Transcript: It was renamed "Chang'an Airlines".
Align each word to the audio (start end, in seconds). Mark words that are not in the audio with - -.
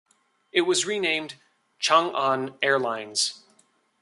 It 0.51 0.61
was 0.61 0.83
renamed 0.87 1.35
"Chang'an 1.79 2.57
Airlines". 2.63 3.43